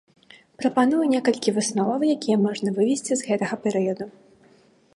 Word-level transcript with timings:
Прапаную 0.61 1.01
некалькі 1.15 1.53
высноваў, 1.57 2.01
якія 2.15 2.37
можна 2.45 2.73
вывесці 2.79 3.13
з 3.21 3.29
гэтага 3.31 3.55
перыяду. 3.67 4.05